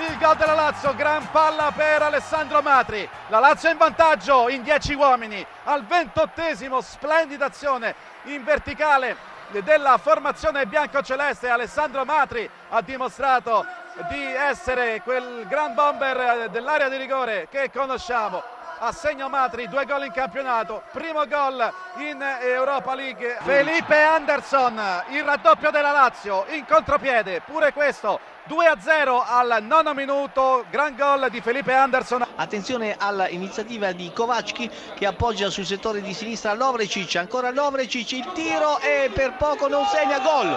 [0.00, 3.08] Il gol della Lazio, gran palla per Alessandro Matri.
[3.28, 5.44] La Lazio in vantaggio in 10 uomini.
[5.64, 9.16] Al ventottesimo, splendida azione in verticale
[9.48, 11.48] della formazione bianco-celeste.
[11.48, 13.66] Alessandro Matri ha dimostrato
[14.08, 18.40] di essere quel gran bomber dell'area di rigore che conosciamo
[18.78, 23.38] assegno Matri, due gol in campionato, primo gol in Europa League.
[23.40, 29.92] Felipe Anderson, il raddoppio della Lazio in contropiede, pure questo 2 a 0 al nono
[29.92, 32.24] minuto, gran gol di Felipe Anderson.
[32.36, 38.78] Attenzione all'iniziativa di Kovacki che appoggia sul settore di sinistra Lovrecic, ancora Lovrecic, il tiro
[38.80, 40.48] e per poco non segna gol.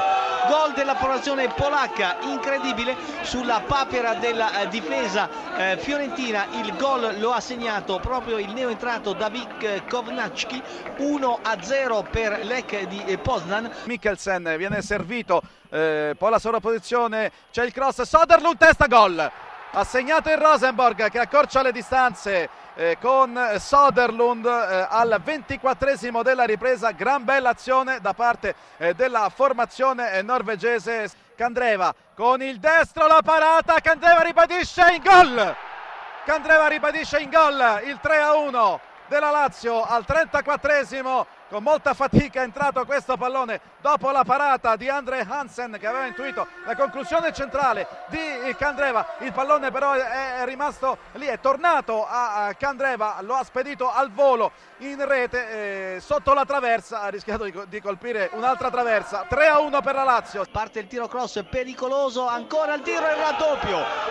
[0.48, 6.46] Gol della formazione polacca, incredibile sulla papera della eh, difesa eh, fiorentina.
[6.62, 10.64] Il gol lo ha segnato proprio il neoentrato David Kovnacki,
[10.98, 13.70] 1 a 0 per l'EC di eh, Poznan.
[13.84, 19.32] Mikkelsen viene servito, eh, poi la sovrapposizione, c'è il cross, Soderlund testa gol.
[19.74, 26.44] Ha segnato il Rosenborg che accorcia le distanze eh, con Soderlund eh, al 24esimo della
[26.44, 26.92] ripresa.
[26.92, 31.10] Gran bella azione da parte eh, della formazione eh, norvegese.
[31.38, 35.56] Candreva con il destro la parata, Candreva ribadisce in gol.
[36.26, 38.80] Candreva ribadisce in gol il 3 a 1
[39.12, 43.60] della Lazio al 34esimo con molta fatica è entrato questo pallone.
[43.82, 49.34] Dopo la parata di Andre Hansen che aveva intuito la conclusione centrale di Candreva il
[49.34, 55.06] pallone però è rimasto lì è tornato a Candreva lo ha spedito al volo in
[55.06, 57.02] rete eh, sotto la traversa.
[57.02, 59.26] Ha rischiato di, colpire un'altra traversa.
[59.28, 60.46] 3 a 1 per la Lazio.
[60.50, 62.26] Parte il tiro cross pericoloso.
[62.28, 64.11] Ancora il tiro e il raddoppio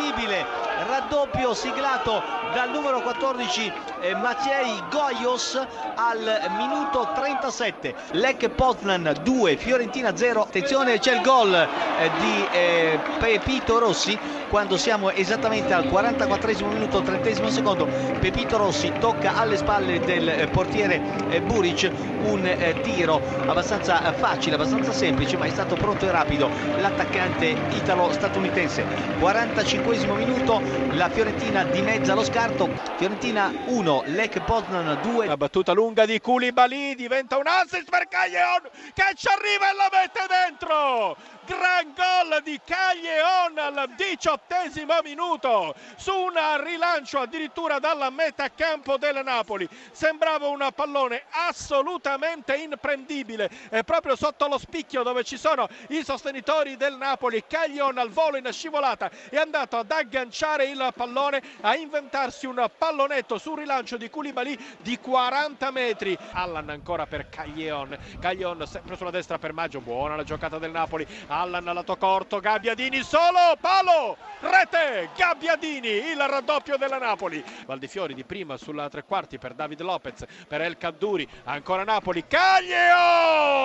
[0.00, 0.46] incredibile
[0.88, 2.22] raddoppio siglato
[2.54, 5.60] dal numero 14 eh, Maciej Goios
[5.94, 12.98] al minuto 37 Lech Poznan 2 Fiorentina 0 attenzione c'è il gol eh, di eh,
[13.18, 14.18] Pepito Rossi
[14.50, 17.86] quando siamo esattamente al 44 minuto 30 secondo.
[18.18, 21.90] Pepito Rossi tocca alle spalle del eh, portiere eh, Buric
[22.24, 28.84] un eh, tiro abbastanza facile abbastanza semplice ma è stato pronto e rapido l'attaccante italo-statunitense.
[29.20, 30.62] 45 minuto.
[30.92, 32.70] La Fiorentina dimezza lo scarto.
[32.96, 38.62] Fiorentina 1 Lech Poznan 2 la battuta lunga di Koulibaly diventa un assist per Caglion
[38.94, 41.16] che ci arriva e la mette dentro.
[41.44, 49.20] Gran gol di Caglion al diciottesimo minuto su un rilancio addirittura dalla metà campo del
[49.24, 49.68] Napoli.
[49.90, 53.50] Sembrava un pallone assolutamente imprendibile.
[53.70, 58.36] E proprio sotto lo spicchio dove ci sono i sostenitori del Napoli Caglion al volo
[58.36, 64.08] in scivolata è andato ad agganciare il pallone a inventarsi un pallonetto sul rilancio di
[64.08, 66.16] Koulibaly di 40 metri.
[66.32, 67.98] Allan ancora per Caglion.
[68.20, 69.80] Caglion sempre sulla destra per Maggio.
[69.80, 71.06] Buona la giocata del Napoli.
[71.26, 77.42] Allan lato corto, Gabbiadini solo, palo, rete, Gabbiadini, il raddoppio della Napoli.
[77.66, 83.58] Valdifiori di prima sulla tre quarti per David Lopez, per El Cadduri, ancora Napoli, Caglion!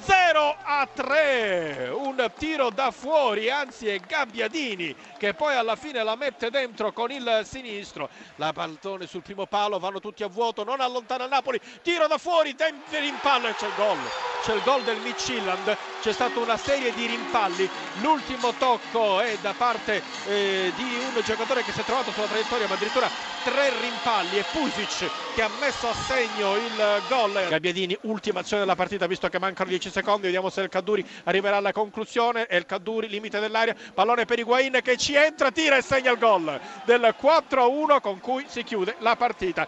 [0.00, 6.14] 0 a 3 un tiro da fuori anzi è Gabbiadini che poi alla fine la
[6.16, 8.08] mette dentro con il sinistro.
[8.36, 11.60] La pallone sul primo palo vanno tutti a vuoto non allontana Napoli.
[11.82, 15.76] Tiro da fuori Denver in palla e c'è il gol c'è il gol del Midtjylland.
[16.00, 17.68] C'è stata una serie di rimpalli.
[18.00, 22.66] L'ultimo tocco è da parte eh, di un giocatore che si è trovato sulla traiettoria
[22.66, 23.10] ma addirittura
[23.44, 24.38] tre rimpalli.
[24.38, 27.46] E Pusic che ha messo a segno il gol.
[27.48, 31.56] Gabbiadini ultima azione della partita visto che mancano 10 secondi vediamo se il Cadduri arriverà
[31.56, 32.46] alla conclusione.
[32.46, 36.18] E il Cadduri limite dell'aria pallone per Higuain che ci entra tira e segna il
[36.18, 39.66] gol del 4-1 con cui si chiude la partita